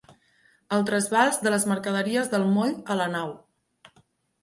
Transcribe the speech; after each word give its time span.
El 0.77 0.85
trasbals 0.87 1.37
de 1.45 1.53
les 1.55 1.69
mercaderies 1.73 2.35
del 2.35 2.49
moll 2.59 2.77
a 2.97 3.01
la 3.05 3.11
nau. 3.19 3.39